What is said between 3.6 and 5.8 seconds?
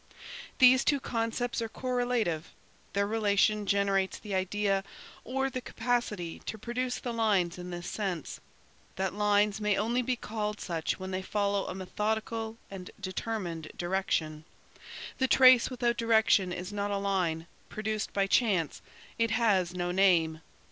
generates the idea, or the